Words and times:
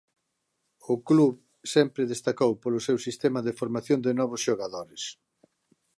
O 0.93 0.95
club 1.07 1.33
sempre 1.73 2.09
destacou 2.13 2.51
polo 2.63 2.83
seu 2.87 2.97
sistema 3.07 3.39
de 3.43 3.55
formación 3.59 3.99
de 4.05 4.11
novos 4.19 4.43
xogadores. 4.47 5.03